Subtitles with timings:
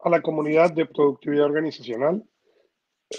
[0.00, 2.22] a la comunidad de productividad organizacional,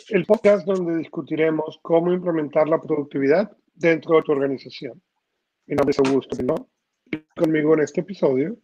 [0.09, 5.01] el podcast donde discutiremos cómo implementar la productividad dentro de tu organización.
[5.65, 6.69] Mi nombre es Augusto ¿no?
[7.35, 8.57] conmigo en este episodio.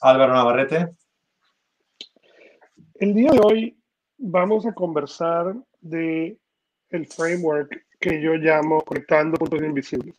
[0.00, 0.88] Álvaro Navarrete.
[2.94, 3.82] El día de hoy
[4.16, 6.38] vamos a conversar de
[6.90, 10.16] el framework que yo llamo Conectando Puntos Invisibles.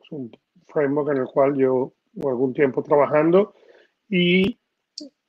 [0.00, 0.30] Es un
[0.66, 3.54] framework en el cual yo llevo algún tiempo trabajando
[4.08, 4.58] y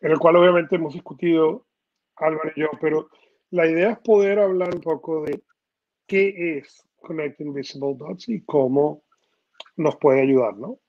[0.01, 1.65] en el cual obviamente hemos discutido
[2.15, 3.09] Álvaro y yo, pero
[3.51, 5.41] la idea es poder hablar un poco de
[6.07, 9.03] qué es Connecting Visible Dots y cómo
[9.77, 10.79] nos puede ayudar, ¿no?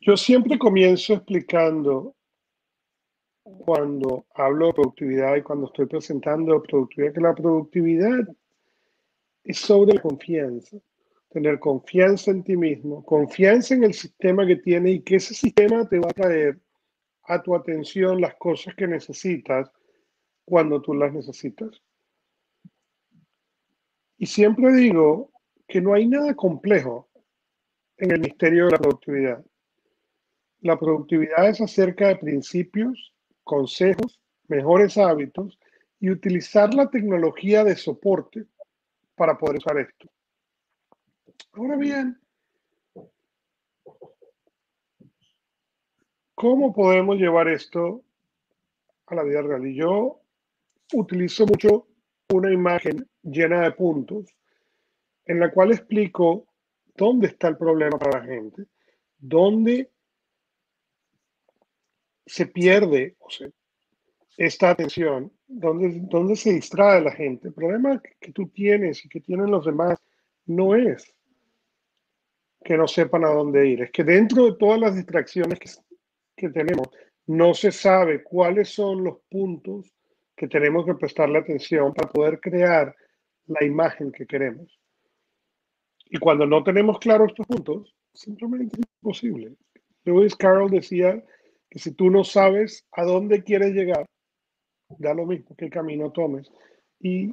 [0.00, 2.14] Yo siempre comienzo explicando
[3.42, 8.20] cuando hablo de productividad y cuando estoy presentando productividad, que la productividad
[9.44, 10.78] es sobre confianza.
[11.30, 15.88] Tener confianza en ti mismo, confianza en el sistema que tiene y que ese sistema
[15.88, 16.60] te va a traer
[17.24, 19.70] a tu atención las cosas que necesitas
[20.44, 21.80] cuando tú las necesitas.
[24.18, 25.30] Y siempre digo
[25.68, 27.08] que no hay nada complejo
[27.96, 29.44] en el misterio de la productividad.
[30.60, 35.58] La productividad es acerca de principios, consejos, mejores hábitos
[36.00, 38.46] y utilizar la tecnología de soporte
[39.14, 40.10] para poder usar esto.
[41.52, 42.20] Ahora bien,
[46.34, 48.04] ¿cómo podemos llevar esto
[49.06, 49.66] a la vida real?
[49.66, 50.20] Y yo
[50.92, 51.88] utilizo mucho
[52.32, 54.34] una imagen llena de puntos
[55.24, 56.46] en la cual explico
[56.96, 58.66] dónde está el problema para la gente,
[59.18, 59.90] dónde
[62.26, 63.16] se pierde
[64.36, 67.48] esta atención, dónde, dónde se distrae la gente.
[67.48, 69.98] El problema que tú tienes y que tienen los demás
[70.46, 71.14] no es
[72.62, 75.70] que no sepan a dónde ir, es que dentro de todas las distracciones que,
[76.36, 76.88] que tenemos,
[77.26, 79.92] no se sabe cuáles son los puntos
[80.36, 82.94] que tenemos que prestarle atención para poder crear
[83.46, 84.80] la imagen que queremos.
[86.06, 89.54] Y cuando no tenemos claros estos puntos, simplemente es imposible.
[90.04, 91.22] Lewis Carroll decía
[91.68, 94.06] que si tú no sabes a dónde quieres llegar,
[94.98, 96.50] da lo mismo qué camino tomes.
[96.98, 97.32] Y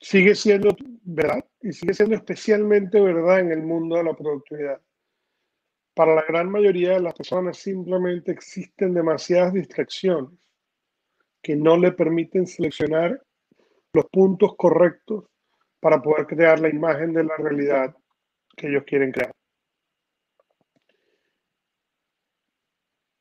[0.00, 4.80] sigue siendo verdad, y sigue siendo especialmente verdad en el mundo de la productividad.
[5.94, 10.38] Para la gran mayoría de las personas simplemente existen demasiadas distracciones
[11.42, 13.22] que no le permiten seleccionar
[13.92, 15.24] los puntos correctos
[15.80, 17.96] para poder crear la imagen de la realidad
[18.56, 19.32] que ellos quieren crear.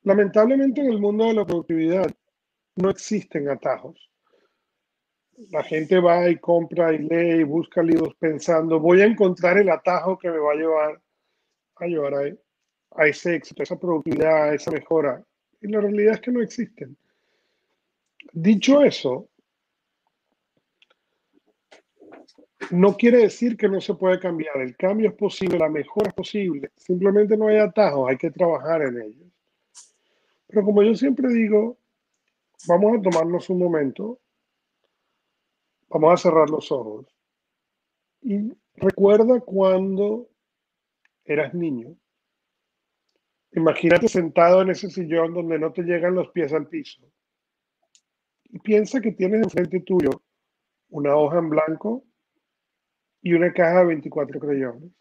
[0.03, 2.13] Lamentablemente en el mundo de la productividad
[2.75, 4.11] no existen atajos.
[5.51, 9.69] La gente va y compra y lee y busca libros pensando, voy a encontrar el
[9.69, 11.01] atajo que me va a llevar
[11.77, 15.23] a llevar a, a ese éxito, a esa productividad, a esa mejora.
[15.61, 16.97] Y la realidad es que no existen.
[18.31, 19.29] Dicho eso,
[22.71, 24.57] no quiere decir que no se puede cambiar.
[24.57, 26.71] El cambio es posible, la mejora es posible.
[26.75, 29.27] Simplemente no hay atajos, hay que trabajar en ellos.
[30.47, 31.77] Pero como yo siempre digo,
[32.67, 34.19] vamos a tomarnos un momento,
[35.99, 37.05] vamos a cerrar los ojos
[38.21, 40.29] y recuerda cuando
[41.23, 41.95] eras niño.
[43.53, 47.01] Imagínate sentado en ese sillón donde no te llegan los pies al piso
[48.43, 50.09] y piensa que tienes enfrente tuyo
[50.89, 52.03] una hoja en blanco
[53.21, 54.91] y una caja de 24 crayones.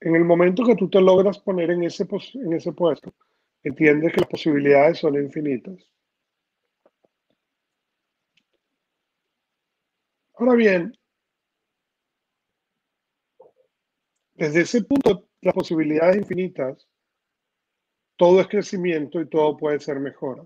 [0.00, 3.14] En el momento que tú te logras poner en ese, en ese puesto,
[3.62, 5.92] entiendes que las posibilidades son infinitas.
[10.42, 10.92] Ahora bien,
[14.34, 16.88] desde ese punto, las posibilidades infinitas
[18.16, 20.44] todo es crecimiento y todo puede ser mejora.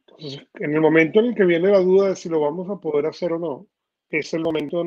[0.00, 2.80] Entonces, en el momento en el que viene la duda de si lo vamos a
[2.80, 3.68] poder hacer o no,
[4.10, 4.82] es el momento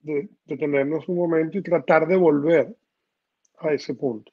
[0.00, 2.76] de, de tenernos un momento y tratar de volver
[3.58, 4.32] a ese punto.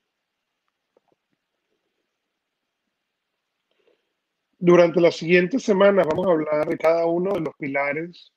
[4.65, 8.31] Durante las siguientes semanas vamos a hablar de cada uno de los pilares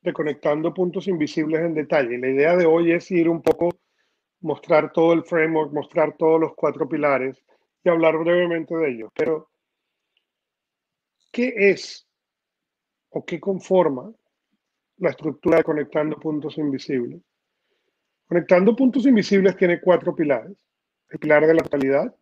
[0.00, 2.18] de conectando puntos invisibles en detalle.
[2.18, 3.70] La idea de hoy es ir un poco
[4.40, 7.40] mostrar todo el framework, mostrar todos los cuatro pilares
[7.84, 9.12] y hablar brevemente de ellos.
[9.14, 9.50] Pero,
[11.30, 12.08] ¿qué es
[13.10, 14.12] o qué conforma
[14.96, 17.22] la estructura de Conectando Puntos Invisibles?
[18.26, 20.56] Conectando Puntos Invisibles tiene cuatro pilares.
[21.08, 22.12] El pilar de la totalidad,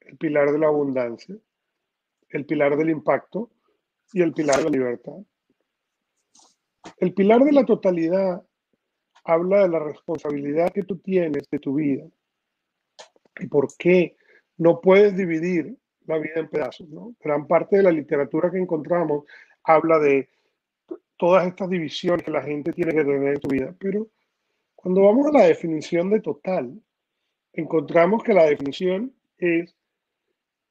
[0.00, 1.34] el pilar de la abundancia,
[2.30, 3.50] el pilar del impacto
[4.12, 5.16] y el pilar de la libertad.
[6.98, 8.42] El pilar de la totalidad
[9.24, 12.04] habla de la responsabilidad que tú tienes de tu vida
[13.40, 14.16] y por qué
[14.56, 15.76] no puedes dividir
[16.06, 16.88] la vida en pedazos.
[16.88, 17.14] ¿no?
[17.20, 19.24] Gran parte de la literatura que encontramos
[19.62, 20.28] habla de
[21.16, 24.08] todas estas divisiones que la gente tiene que tener en su vida, pero
[24.74, 26.80] cuando vamos a la definición de total,
[27.52, 29.76] encontramos que la definición es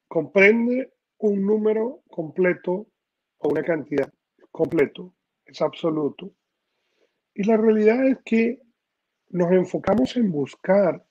[0.08, 2.86] comprende un número completo
[3.38, 4.12] o una cantidad
[4.50, 6.32] completo, es absoluto.
[7.34, 8.60] Y la realidad es que
[9.30, 11.04] nos enfocamos en buscar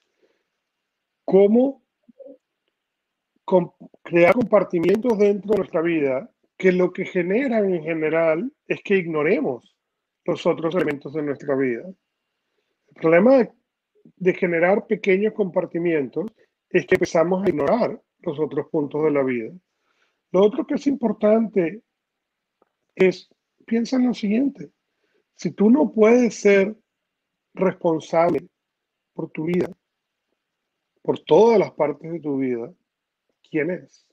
[1.23, 1.83] cómo
[4.03, 9.75] crear compartimientos dentro de nuestra vida que lo que generan en general es que ignoremos
[10.25, 11.85] los otros elementos de nuestra vida.
[11.85, 13.47] El problema
[14.15, 16.25] de, generar pequeños compartimientos
[16.69, 19.53] es que empezamos a ignorar los otros puntos de la vida.
[20.31, 21.81] Lo otro que es importante
[22.95, 23.29] es,
[23.65, 24.71] piensa en lo siguiente,
[25.35, 26.75] si tú no puedes ser
[27.53, 28.47] responsable
[29.13, 29.69] por tu vida,
[31.01, 32.73] por todas las partes de tu vida,
[33.49, 34.07] ¿quién es?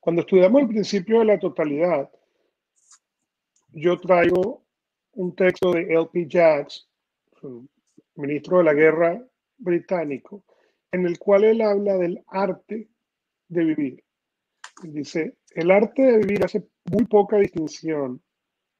[0.00, 2.10] Cuando estudiamos el principio de la totalidad,
[3.68, 4.64] yo traigo
[5.12, 6.26] un texto de L.P.
[6.28, 6.88] Jacks,
[8.14, 9.26] ministro de la guerra
[9.58, 10.44] británico,
[10.90, 12.88] en el cual él habla del arte
[13.48, 14.01] de vivir.
[14.82, 18.20] Dice, el arte de vivir hace muy poca distinción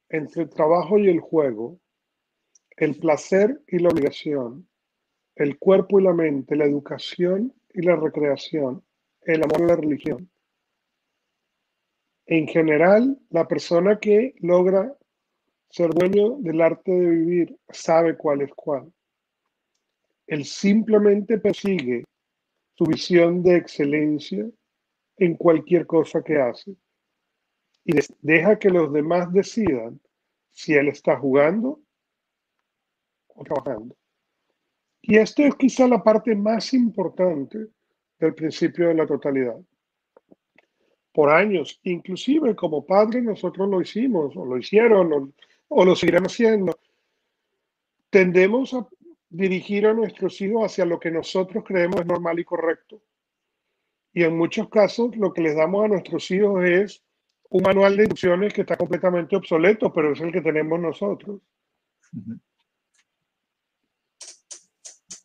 [0.09, 1.79] entre el trabajo y el juego,
[2.77, 4.67] el placer y la obligación,
[5.35, 8.83] el cuerpo y la mente, la educación y la recreación,
[9.21, 10.29] el amor y la religión.
[12.25, 14.95] En general, la persona que logra
[15.69, 18.91] ser dueño del arte de vivir sabe cuál es cuál.
[20.27, 22.03] Él simplemente persigue
[22.75, 24.45] su visión de excelencia
[25.17, 26.75] en cualquier cosa que hace
[27.85, 29.99] y deja que los demás decidan
[30.51, 31.81] si él está jugando
[33.27, 33.95] o trabajando.
[35.01, 37.67] Y esto es quizá la parte más importante
[38.19, 39.59] del principio de la totalidad.
[41.11, 45.33] Por años, inclusive como padres nosotros lo hicimos, o lo hicieron, o,
[45.67, 46.79] o lo seguirán haciendo.
[48.09, 48.87] Tendemos a
[49.29, 53.01] dirigir a nuestros hijos hacia lo que nosotros creemos es normal y correcto.
[54.13, 57.03] Y en muchos casos lo que les damos a nuestros hijos es
[57.49, 61.41] un manual de instrucciones que está completamente obsoleto, pero es el que tenemos nosotros.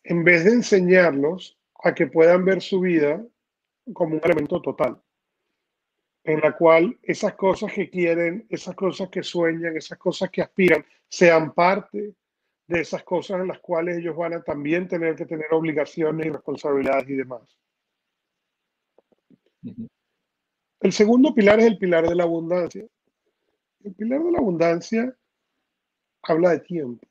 [0.03, 3.23] En vez de enseñarlos a que puedan ver su vida
[3.93, 5.01] como un elemento total,
[6.23, 10.85] en la cual esas cosas que quieren, esas cosas que sueñan, esas cosas que aspiran,
[11.07, 12.13] sean parte
[12.67, 16.29] de esas cosas en las cuales ellos van a también tener que tener obligaciones y
[16.29, 17.59] responsabilidades y demás.
[20.81, 22.85] El segundo pilar es el pilar de la abundancia.
[23.83, 25.15] El pilar de la abundancia
[26.23, 27.07] habla de tiempo.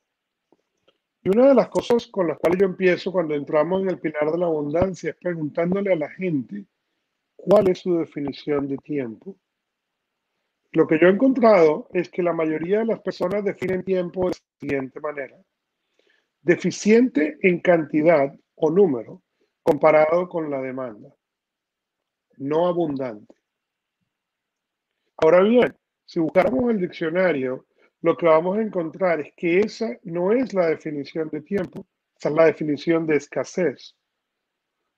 [1.23, 4.31] Y una de las cosas con las cuales yo empiezo cuando entramos en el pilar
[4.31, 6.65] de la abundancia es preguntándole a la gente
[7.37, 9.37] cuál es su definición de tiempo.
[10.73, 14.31] Lo que yo he encontrado es que la mayoría de las personas definen tiempo de
[14.31, 15.37] la siguiente manera.
[16.43, 19.23] Deficiente en cantidad o número
[19.63, 21.13] comparado con la demanda.
[22.39, 23.35] No abundante.
[25.17, 27.67] Ahora bien, si buscáramos el diccionario,
[28.01, 32.29] lo que vamos a encontrar es que esa no es la definición de tiempo, esa
[32.29, 33.97] es la definición de escasez.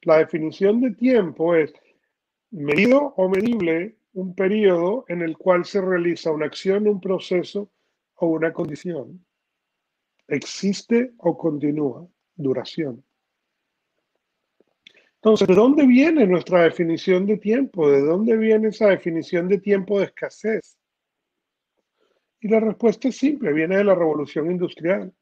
[0.03, 1.73] La definición de tiempo es
[2.51, 7.71] medido o medible un periodo en el cual se realiza una acción, un proceso
[8.17, 9.25] o una condición.
[10.29, 12.07] Existe o continúa.
[12.37, 13.05] Duración.
[15.23, 17.91] Entonces, ¿de dónde viene nuestra definición de tiempo?
[17.91, 20.79] ¿De dónde viene esa definición de tiempo de escasez?
[22.41, 25.13] Y la respuesta es simple, viene de la revolución industrial.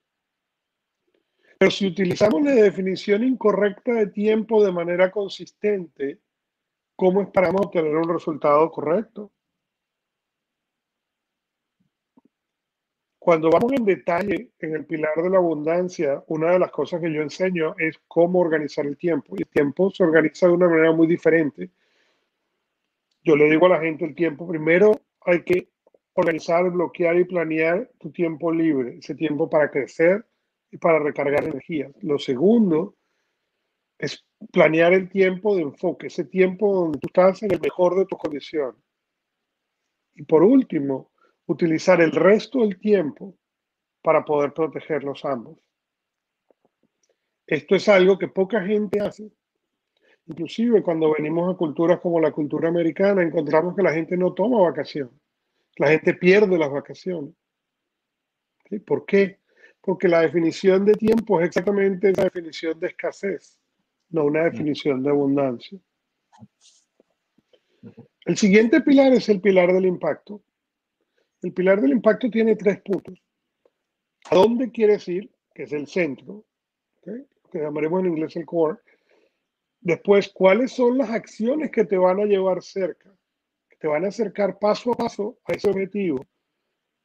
[1.58, 6.20] Pero si utilizamos la definición incorrecta de tiempo de manera consistente,
[6.94, 9.32] ¿cómo esperamos obtener un resultado correcto?
[13.28, 17.12] Cuando vamos en detalle en el pilar de la abundancia, una de las cosas que
[17.12, 19.34] yo enseño es cómo organizar el tiempo.
[19.36, 21.68] Y el tiempo se organiza de una manera muy diferente.
[23.22, 25.68] Yo le digo a la gente el tiempo, primero hay que
[26.14, 30.24] organizar, bloquear y planear tu tiempo libre, ese tiempo para crecer
[30.70, 31.90] y para recargar energía.
[32.00, 32.96] Lo segundo
[33.98, 38.06] es planear el tiempo de enfoque, ese tiempo donde tú estás en el mejor de
[38.06, 38.74] tu condición.
[40.14, 41.07] Y por último,
[41.48, 43.34] utilizar el resto del tiempo
[44.02, 45.58] para poder protegerlos ambos.
[47.46, 49.32] Esto es algo que poca gente hace.
[50.26, 54.60] Inclusive cuando venimos a culturas como la cultura americana, encontramos que la gente no toma
[54.60, 55.14] vacaciones.
[55.76, 57.34] La gente pierde las vacaciones.
[58.86, 59.38] ¿Por qué?
[59.80, 63.58] Porque la definición de tiempo es exactamente esa definición de escasez,
[64.10, 65.78] no una definición de abundancia.
[68.26, 70.42] El siguiente pilar es el pilar del impacto.
[71.42, 73.22] El pilar del impacto tiene tres puntos.
[74.30, 75.30] ¿A dónde quieres ir?
[75.54, 76.44] Que es el centro,
[77.04, 78.78] que llamaremos en inglés el core.
[79.80, 83.16] Después, ¿cuáles son las acciones que te van a llevar cerca?
[83.68, 86.26] Que te van a acercar paso a paso a ese objetivo.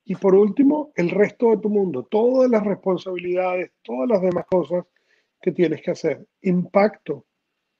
[0.05, 4.85] Y por último, el resto de tu mundo, todas las responsabilidades, todas las demás cosas
[5.39, 6.27] que tienes que hacer.
[6.41, 7.25] Impacto,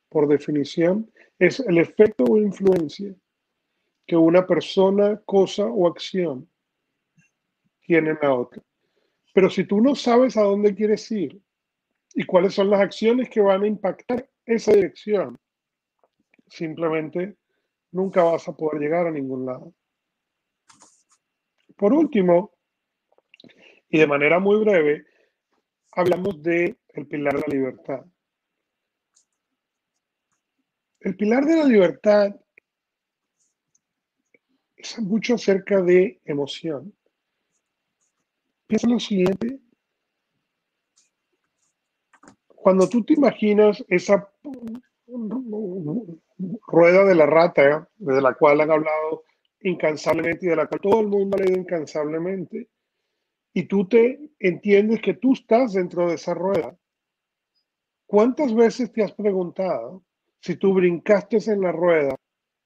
[0.08, 3.14] por definición, es el efecto o influencia
[4.06, 6.50] que una persona, cosa o acción
[7.82, 8.62] tiene en la otra.
[9.34, 11.42] Pero si tú no sabes a dónde quieres ir
[12.14, 15.38] y cuáles son las acciones que van a impactar esa dirección,
[16.48, 17.38] simplemente
[17.92, 19.74] nunca vas a poder llegar a ningún lado.
[21.76, 22.54] Por último,
[23.90, 25.06] y de manera muy breve,
[25.92, 28.06] hablamos de el pilar de la libertad.
[31.00, 32.36] El pilar de la libertad
[34.84, 36.94] es mucho acerca de emoción.
[38.68, 39.60] Piensa lo siguiente.
[42.48, 44.30] Cuando tú te imaginas esa
[46.68, 49.24] rueda de la rata, de la cual han hablado
[49.62, 52.70] incansablemente y de la cual todo el mundo ha leído incansablemente,
[53.54, 56.76] y tú te entiendes que tú estás dentro de esa rueda,
[58.06, 60.04] ¿cuántas veces te has preguntado
[60.42, 62.16] si tú brincaste en la rueda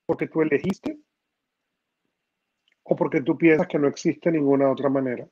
[0.05, 0.97] porque tú elegiste
[2.89, 5.27] o porque tú piensas que no existe ninguna otra manera?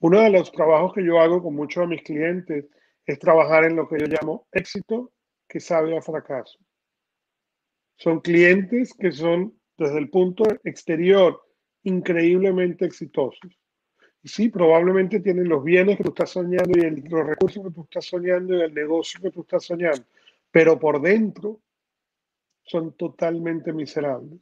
[0.00, 2.66] Uno de los trabajos que yo hago con muchos de mis clientes
[3.06, 5.12] es trabajar en lo que yo llamo éxito
[5.48, 6.58] que sabe a fracaso.
[7.96, 11.40] Son clientes que son desde el punto exterior
[11.84, 13.56] increíblemente exitosos.
[14.22, 17.82] Y sí, probablemente tienen los bienes que tú estás soñando y los recursos que tú
[17.82, 20.04] estás soñando y el negocio que tú estás soñando,
[20.50, 21.60] pero por dentro
[22.64, 24.40] son totalmente miserables.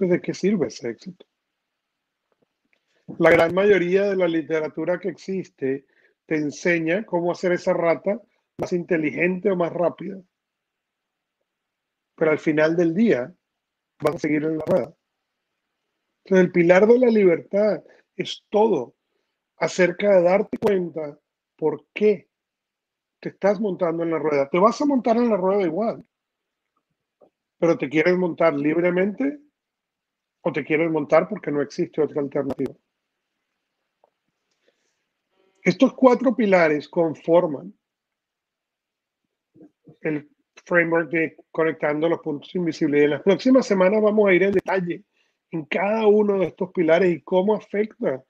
[0.00, 1.26] Entonces, ¿de qué sirve ese éxito?
[3.18, 5.84] La gran mayoría de la literatura que existe
[6.24, 8.18] te enseña cómo hacer esa rata
[8.56, 10.18] más inteligente o más rápida.
[12.14, 13.30] Pero al final del día
[14.02, 14.94] vas a seguir en la rueda.
[16.24, 17.84] Entonces, el pilar de la libertad
[18.16, 18.94] es todo
[19.58, 21.18] acerca de darte cuenta
[21.56, 22.26] por qué
[23.20, 24.48] te estás montando en la rueda.
[24.48, 26.02] Te vas a montar en la rueda igual,
[27.58, 29.49] pero te quieres montar libremente
[30.42, 32.74] o te quieres montar porque no existe otra alternativa.
[35.62, 37.74] Estos cuatro pilares conforman
[40.00, 40.30] el
[40.64, 43.02] framework de conectando los puntos invisibles.
[43.02, 45.04] En las próximas semanas vamos a ir en detalle
[45.50, 48.24] en cada uno de estos pilares y cómo afecta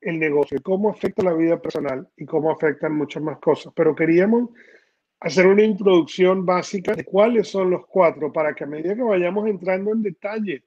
[0.00, 3.72] el negocio, cómo afecta la vida personal y cómo afectan muchas más cosas.
[3.74, 4.50] Pero queríamos
[5.20, 9.48] hacer una introducción básica de cuáles son los cuatro para que a medida que vayamos
[9.48, 10.64] entrando en detalle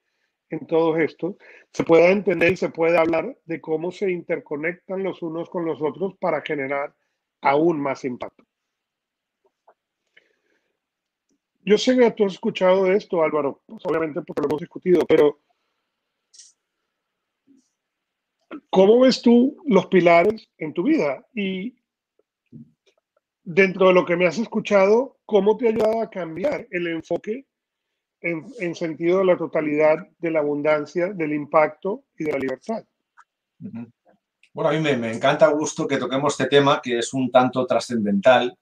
[0.52, 1.36] en todo esto,
[1.72, 5.80] se pueda entender y se pueda hablar de cómo se interconectan los unos con los
[5.80, 6.94] otros para generar
[7.40, 8.44] aún más impacto.
[11.64, 15.40] Yo sé que tú has escuchado esto, Álvaro, obviamente porque lo hemos discutido, pero
[18.68, 21.26] ¿cómo ves tú los pilares en tu vida?
[21.32, 21.76] Y
[23.42, 27.46] dentro de lo que me has escuchado, ¿cómo te ha ayudado a cambiar el enfoque
[28.22, 32.84] en, sentido de la totalidad de la abundancia, del impacto y de la libertad.
[34.52, 38.56] Bueno, a mí me, encanta, gusto que toquemos este tema que es un tanto trascendental,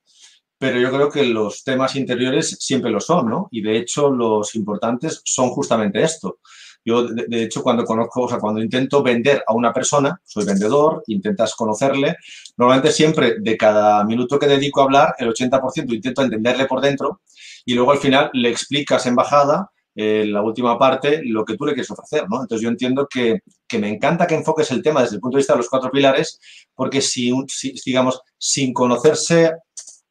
[0.59, 3.49] pero yo creo que los temas interiores siempre lo son, ¿no?
[3.51, 6.39] Y de hecho los importantes son justamente esto.
[6.85, 11.03] Yo, de, hecho, cuando conozco, o sea, cuando intento vender a una persona, soy vendedor,
[11.09, 12.17] intentas conocerle,
[12.57, 17.21] normalmente siempre de cada minuto que dedico a hablar, el 80% intento entenderle por dentro
[17.67, 21.57] y luego al final le explicas en bajada en eh, la última parte, lo que
[21.57, 22.41] tú le quieres ofrecer, ¿no?
[22.41, 25.41] Entonces yo entiendo que, que, me encanta que enfoques el tema desde el punto de
[25.41, 26.39] vista de los cuatro pilares,
[26.75, 29.53] porque si, si, digamos, sin conocerse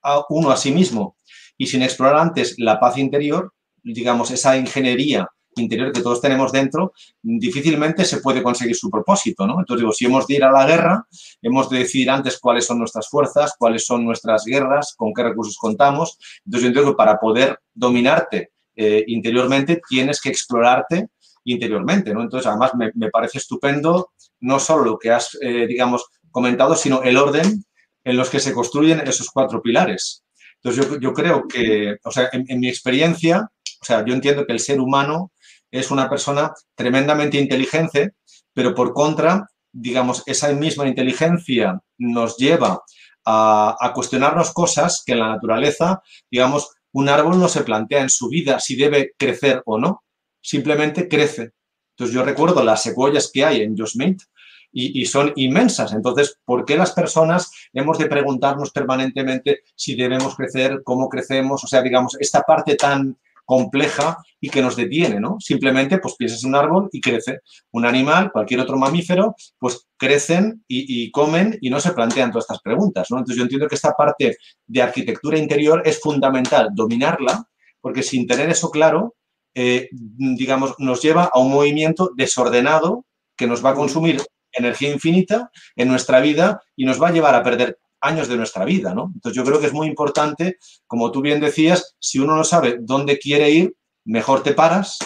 [0.04, 1.16] a uno a sí mismo
[1.58, 6.94] y sin explorar antes la paz interior, digamos, esa ingeniería interior que todos tenemos dentro,
[7.22, 9.60] difícilmente se puede conseguir su propósito, ¿no?
[9.60, 11.08] Entonces, digo, si hemos de ir a la guerra,
[11.42, 15.58] hemos de decidir antes cuáles son nuestras fuerzas, cuáles son nuestras guerras, con qué recursos
[15.58, 16.18] contamos.
[16.46, 21.08] Entonces, yo entiendo que para poder dominarte eh, interiormente, tienes que explorarte
[21.44, 22.22] interiormente, ¿no?
[22.22, 27.18] Entonces, además, me, parece estupendo no solo lo que has, eh, digamos, comentado, sino el
[27.18, 27.66] orden
[28.04, 30.24] en los que se construyen esos cuatro pilares.
[30.62, 33.50] Entonces, yo, creo que, o sea, en mi experiencia,
[33.82, 35.32] o sea, yo entiendo que el ser humano
[35.72, 38.14] es una persona tremendamente inteligente,
[38.54, 42.84] pero por contra, digamos, esa misma inteligencia nos lleva
[43.26, 48.30] a, cuestionarnos cosas que en la naturaleza, digamos, un árbol no se plantea en su
[48.30, 50.04] vida si debe crecer o no,
[50.42, 51.52] simplemente crece.
[51.92, 54.26] Entonces yo recuerdo las secuoyas que hay en Yosemite
[54.72, 55.94] y, y, son inmensas.
[55.94, 61.64] Entonces, ¿por qué las personas hemos de preguntarnos permanentemente si debemos crecer, cómo crecemos?
[61.64, 63.18] O sea, digamos, esta parte tan
[63.50, 65.38] compleja y que nos detiene, ¿no?
[65.40, 67.40] Simplemente, pues piensas en un árbol y crece.
[67.72, 72.44] Un animal, cualquier otro mamífero, pues crecen y, y, comen y no se plantean todas
[72.44, 73.18] estas preguntas, ¿no?
[73.18, 74.38] Entonces yo entiendo que esta parte
[74.68, 77.44] de arquitectura interior es fundamental dominarla,
[77.82, 79.16] porque sin tener eso claro,
[79.56, 85.50] eh, digamos, nos lleva a un movimiento desordenado que nos va a consumir energía infinita
[85.76, 89.12] en nuestra vida y nos va a llevar a perder años de nuestra vida, ¿no?
[89.14, 92.78] Entonces yo creo que es muy importante, como tú bien decías, si uno no sabe
[92.82, 93.76] dónde quiere ir,
[94.06, 94.98] mejor te paras,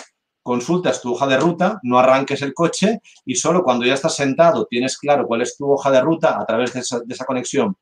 [0.41, 4.65] consultas tu hoja de ruta, no arranques el coche y solo cuando ya estás sentado
[4.65, 7.75] tienes claro cuál es tu hoja de ruta a través de esa, conexión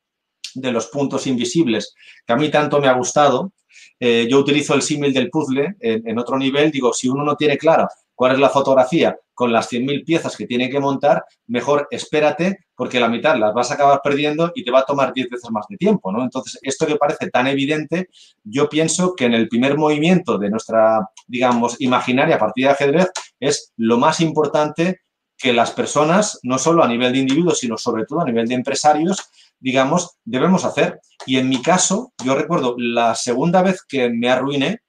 [0.53, 1.93] de los puntos invisibles
[2.25, 3.53] que a mí tanto me ha gustado.
[3.99, 7.35] Eh, yo utilizo el símil del puzzle en, en otro nivel, digo, si uno no
[7.35, 11.87] tiene clara cuál es la fotografía con las 100.000 piezas que tiene que montar, mejor
[11.89, 15.29] espérate porque la mitad las vas a acabar perdiendo y te va a tomar 10
[15.31, 16.21] veces más de tiempo, ¿no?
[16.21, 18.09] Entonces, esto que parece tan evidente,
[18.43, 23.07] yo pienso que en el primer movimiento de nuestra, digamos, imaginaria partida de ajedrez
[23.39, 24.99] es lo más importante
[25.35, 28.53] que las personas, no solo a nivel de individuos, sino sobre todo a nivel de
[28.53, 29.17] empresarios,
[29.59, 30.99] digamos, debemos hacer.
[31.25, 34.81] Y en mi caso, yo recuerdo la segunda vez que me arruiné,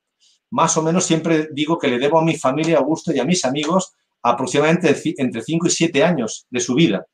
[0.50, 3.24] más o menos siempre digo que le debo a mi familia, a Augusto y a
[3.24, 7.06] mis amigos aproximadamente entre 5 y 7 años de su vida.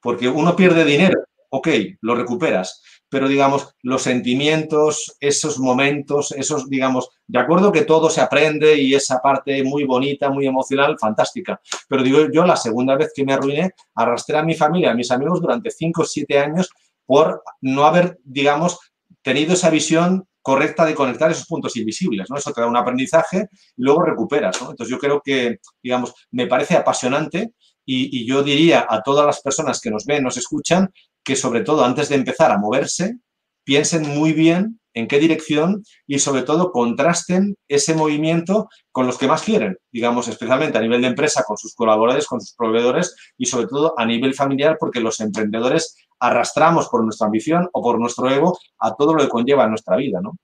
[0.00, 1.68] Porque uno pierde dinero, ok,
[2.02, 8.20] lo recuperas, pero digamos, los sentimientos, esos momentos, esos, digamos, de acuerdo que todo se
[8.20, 11.60] aprende y esa parte muy bonita, muy emocional, fantástica.
[11.88, 15.10] Pero digo, yo la segunda vez que me arruiné, arrastré a mi familia, a mis
[15.10, 16.70] amigos durante 5 o 7 años
[17.04, 18.78] por no haber, digamos,
[19.22, 22.36] tenido esa visión correcta de conectar esos puntos invisibles, ¿no?
[22.36, 24.70] Eso te da un aprendizaje y luego recuperas, ¿no?
[24.70, 27.50] Entonces yo creo que, digamos, me parece apasionante
[27.84, 30.92] y, y, yo diría a todas las personas que nos ven, nos escuchan,
[31.24, 33.16] que sobre todo antes de empezar a moverse,
[33.64, 39.26] piensen muy bien en qué dirección y sobre todo contrasten ese movimiento con los que
[39.26, 43.46] más quieren, digamos, especialmente a nivel de empresa, con sus colaboradores, con sus proveedores y
[43.46, 48.28] sobre todo a nivel familiar, porque los emprendedores arrastramos por nuestra ambición o por nuestro
[48.30, 50.36] ego a todo lo que conlleva nuestra vida, ¿no?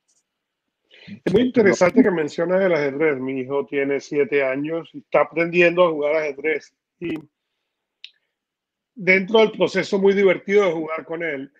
[1.25, 3.19] Es muy interesante que mencionas el ajedrez.
[3.19, 6.73] Mi hijo tiene siete años y está aprendiendo a jugar ajedrez.
[7.01, 7.15] Y
[8.95, 11.53] dentro del proceso muy divertido de jugar con él,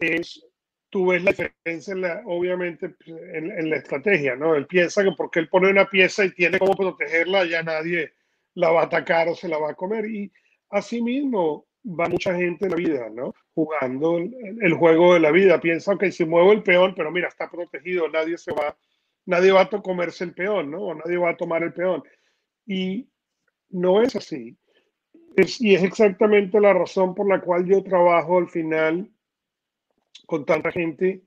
[0.00, 0.44] es,
[0.88, 4.54] tú ves la diferencia, en la, obviamente, en, en, la estrategia, ¿no?
[4.54, 8.14] Él piensa que porque él pone una pieza y tiene cómo protegerla, ya nadie
[8.54, 10.06] la va a atacar o se la va a comer.
[10.06, 10.32] Y
[10.70, 13.34] asimismo, va mucha gente en la vida, ¿no?
[13.54, 15.60] Jugando el, juego de la vida.
[15.60, 18.76] Piensa que si muevo el peón, pero mira, está protegido, nadie se va,
[19.26, 20.82] nadie va a comerse el peón, ¿no?
[20.82, 22.02] O nadie va a tomar el peón.
[22.66, 23.08] Y
[23.70, 24.56] no es así.
[25.60, 29.08] Y es exactamente la razón por la cual yo trabajo al final
[30.26, 31.22] con tanta gente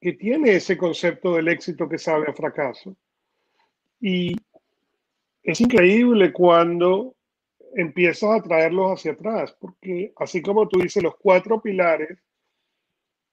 [0.00, 2.96] que tiene ese concepto del éxito que sabe a fracaso.
[4.00, 4.34] Y
[5.42, 7.14] es increíble cuando
[7.74, 12.18] empiezas a traerlos hacia atrás, porque así como tú dices, los cuatro pilares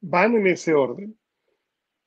[0.02, 1.17] van en ese orden.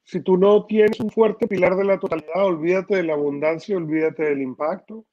[0.04, 4.24] Si tú no tienes un fuerte pilar de la totalidad, olvídate de la abundancia, olvídate
[4.24, 5.04] del impacto.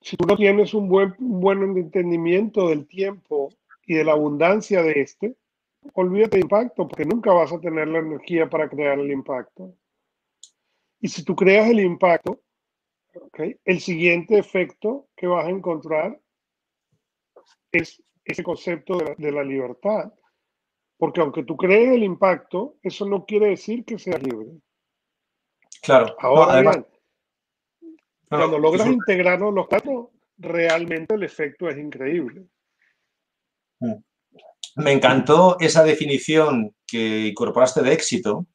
[0.00, 3.50] Si tú no tienes un buen, un buen entendimiento del tiempo
[3.86, 5.36] y de la abundancia de este,
[5.92, 9.74] olvídate del impacto, porque nunca vas a tener la energía para crear el impacto.
[11.00, 12.40] Y si tú creas el impacto,
[13.14, 13.56] Okay.
[13.64, 16.20] El siguiente efecto que vas a encontrar
[17.72, 20.12] es ese concepto de la, de la, libertad.
[20.96, 24.48] Porque aunque tú crees el impacto, eso no quiere decir que seas libre.
[25.82, 26.14] Claro.
[26.18, 26.76] Ahora no, además,
[27.80, 27.96] bien,
[28.28, 32.46] cuando logras integrarlos los cuatro, realmente el efecto es increíble.
[33.80, 33.94] Mm.
[34.76, 38.46] Me encantó esa definición que incorporaste de éxito,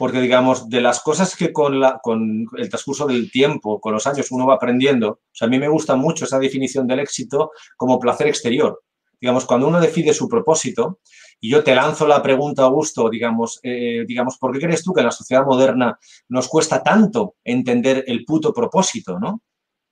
[0.00, 4.06] porque digamos, de las cosas que con, la, con el transcurso del tiempo, con los
[4.06, 7.50] años, uno va aprendiendo, o sea, a mí me gusta mucho esa definición del éxito
[7.76, 8.82] como placer exterior.
[9.20, 11.00] Digamos, cuando uno decide su propósito,
[11.38, 15.00] y yo te lanzo la pregunta, Augusto, digamos, eh, digamos, ¿por qué crees tú que
[15.00, 15.98] en la sociedad moderna
[16.30, 19.42] nos cuesta tanto entender el puto propósito, no?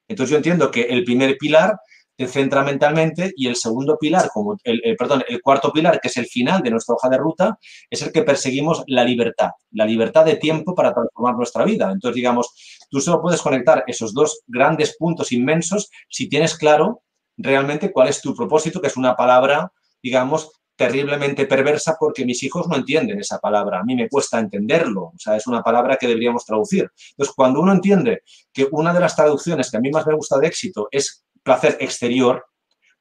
[0.09, 1.79] Entonces yo entiendo que el primer pilar
[2.19, 6.17] te centra mentalmente y el segundo pilar, como el, perdón, el cuarto pilar, que es
[6.17, 10.25] el final de nuestra hoja de ruta, es el que perseguimos la libertad, la libertad
[10.25, 11.93] de tiempo para transformar nuestra vida.
[11.93, 12.49] Entonces, digamos,
[12.91, 17.03] tú solo puedes conectar esos dos grandes puntos inmensos si tienes claro
[17.37, 22.67] realmente cuál es tu propósito, que es una palabra, digamos, terriblemente perversa porque mis hijos
[22.67, 23.79] no entienden esa palabra.
[23.79, 25.03] A mí me cuesta entenderlo.
[25.07, 26.91] O sea, es una palabra que deberíamos traducir.
[27.11, 30.39] Entonces, cuando uno entiende que una de las traducciones que a mí más me gusta
[30.39, 32.45] de éxito es placer exterior,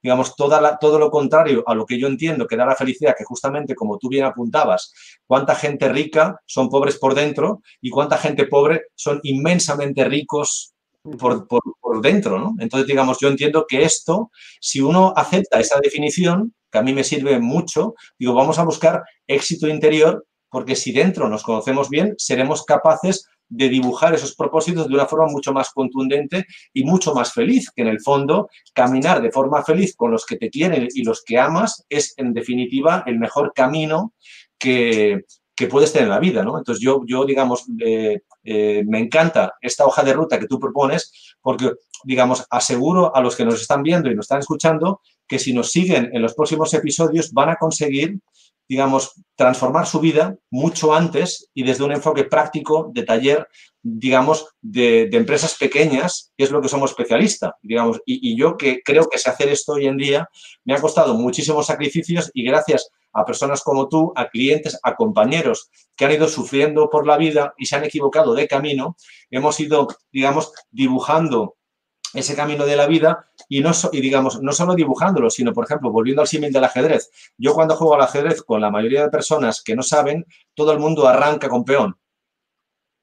[0.01, 3.25] digamos, toda todo lo contrario a lo que yo entiendo que da la felicidad, que
[3.25, 4.93] justamente como tú bien apuntabas,
[5.25, 10.73] cuánta gente rica son pobres por dentro y cuánta gente pobre son inmensamente ricos
[11.19, 12.55] por, por, por dentro, ¿no?
[12.59, 14.31] Entonces, digamos, yo entiendo que esto,
[14.61, 19.03] si uno acepta esa definición, que a mí me sirve mucho, digo, vamos a buscar
[19.27, 24.93] éxito interior porque si dentro nos conocemos bien, seremos capaces de dibujar esos propósitos de
[24.93, 29.31] una forma mucho más contundente y mucho más feliz, que en el fondo caminar de
[29.31, 33.19] forma feliz con los que te quieren y los que amas es en definitiva el
[33.19, 34.13] mejor camino
[34.57, 35.25] que,
[35.57, 36.55] que puedes tener en la vida, ¿no?
[36.55, 41.35] Entonces yo, yo digamos, eh, eh, me encanta esta hoja de ruta que tú propones
[41.41, 41.71] porque,
[42.03, 45.71] digamos, aseguro a los que nos están viendo y nos están escuchando que si nos
[45.71, 48.19] siguen en los próximos episodios van a conseguir,
[48.67, 53.47] digamos, transformar su vida mucho antes y desde un enfoque práctico de taller,
[53.81, 58.01] digamos, de, empresas pequeñas, que es lo que somos especialistas, digamos.
[58.05, 60.29] Y, yo que creo que sé hacer esto hoy en día,
[60.65, 65.69] me ha costado muchísimos sacrificios y gracias a personas como tú, a clientes, a compañeros
[65.95, 68.97] que han ido sufriendo por la vida y se han equivocado de camino,
[69.31, 71.55] hemos ido, digamos, dibujando
[72.13, 75.91] ese camino de la vida y, no y digamos, no solo dibujándolo, sino, por ejemplo,
[75.91, 77.09] volviendo al símil del ajedrez.
[77.37, 80.79] Yo cuando juego al ajedrez con la mayoría de personas que no saben, todo el
[80.79, 81.97] mundo arranca con peón.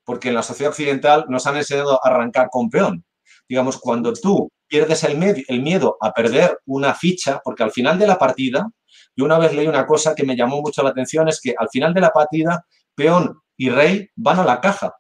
[0.05, 3.05] Porque en la sociedad occidental nos han enseñado a arrancar con peón.
[3.49, 8.07] Digamos, cuando tú pierdes el, el miedo a perder una ficha, porque al final de
[8.07, 8.69] la partida,
[9.17, 11.69] yo una vez leí una cosa que me llamó mucho la atención, es que al
[11.71, 14.95] final de la partida, peón y rey van a la caja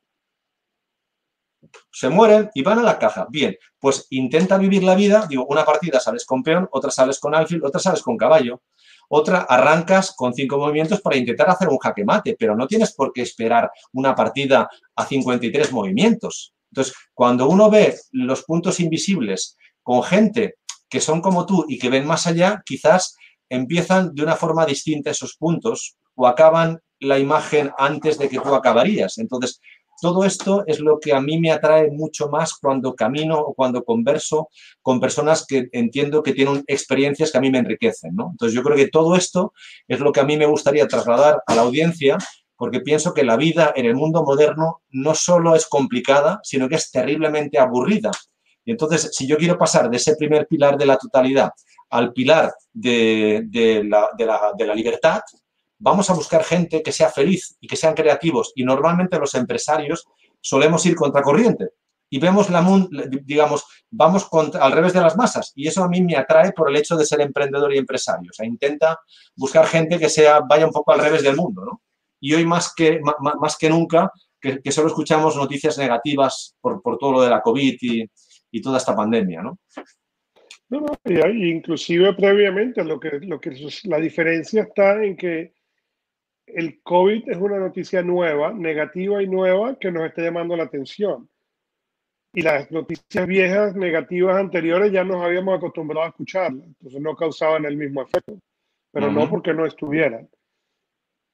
[1.90, 3.26] se mueren y van a la caja.
[3.30, 7.34] Bien, pues intenta vivir la vida, digo, una partida sales con peón, otra sales con
[7.34, 8.62] alfil, otra sales con caballo,
[9.08, 13.12] otra arrancas con cinco movimientos para intentar hacer un jaque mate, pero no tienes por
[13.12, 16.54] qué esperar una partida a 53 movimientos.
[16.70, 20.56] Entonces, cuando uno ve los puntos invisibles con gente
[20.88, 23.16] que son como tú y que ven más allá, quizás
[23.48, 28.54] empiezan de una forma distinta esos puntos o acaban la imagen antes de que tú
[28.54, 29.18] acabarías.
[29.18, 29.60] Entonces,
[30.04, 33.82] todo esto es lo que a mí me atrae mucho más cuando camino o cuando
[33.82, 34.50] converso
[34.82, 38.10] con personas que entiendo que tienen experiencias que a mí me enriquecen.
[38.10, 39.54] Entonces yo creo que todo esto
[39.88, 42.18] es lo que a mí me gustaría trasladar a la audiencia
[42.54, 46.74] porque pienso que la vida en el mundo moderno no solo es complicada, sino que
[46.74, 48.10] es terriblemente aburrida.
[48.62, 51.50] Y entonces, si yo quiero pasar de ese primer pilar de la totalidad
[51.88, 53.48] al pilar de,
[53.88, 55.22] la, libertad,
[55.84, 58.52] vamos a buscar gente que sea feliz y que sean creativos.
[58.56, 60.06] Y normalmente los empresarios
[60.40, 61.68] solemos ir contracorriente
[62.08, 62.64] y vemos la,
[63.22, 64.26] digamos, vamos
[64.58, 65.52] al revés de las masas.
[65.54, 68.30] Y eso a mí me atrae por el hecho de ser emprendedor y empresario.
[68.30, 68.98] O sea, intenta
[69.36, 71.82] buscar gente que sea, vaya un poco al revés del mundo, ¿no?
[72.18, 73.00] Y hoy más que,
[73.38, 78.10] más, que nunca, que, solo escuchamos noticias negativas por, todo lo de la COVID y,
[78.50, 79.58] y toda esta pandemia, ¿no?
[80.70, 83.50] No, no, y inclusive previamente lo que, lo que
[83.84, 85.53] la diferencia está en que
[86.46, 91.28] el COVID es una noticia nueva, negativa y nueva, que nos está llamando la atención.
[92.32, 96.66] Y las noticias viejas, negativas anteriores, ya nos habíamos acostumbrado a escucharlas.
[96.66, 98.38] Entonces no causaban el mismo efecto.
[98.90, 100.28] Pero no porque no estuvieran.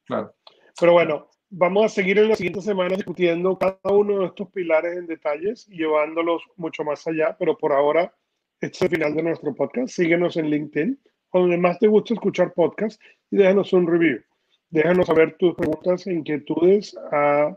[0.06, 0.34] Claro.
[0.78, 4.96] Pero bueno, vamos a seguir en las siguientes semanas discutiendo cada uno de estos pilares
[4.96, 7.36] en detalles y llevándolos mucho más allá.
[7.38, 8.14] Pero por ahora,
[8.60, 9.94] este es el final de nuestro podcast.
[9.94, 11.00] Síguenos en LinkedIn,
[11.32, 14.22] donde más te gusta escuchar podcast y déjanos un review.
[14.70, 17.56] Déjanos saber tus preguntas e inquietudes a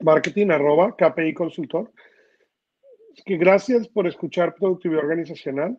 [0.00, 1.90] marketing arroba KPI Consultor.
[3.24, 5.78] Que gracias por escuchar Productividad Organizacional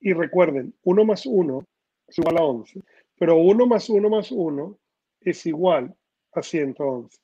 [0.00, 1.66] y recuerden, uno más uno
[2.08, 2.80] es igual a 11,
[3.18, 4.78] pero uno más uno más uno
[5.20, 5.94] es igual
[6.32, 7.18] a 111.